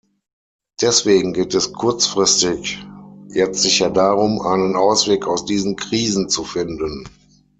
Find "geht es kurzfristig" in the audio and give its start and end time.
1.31-2.83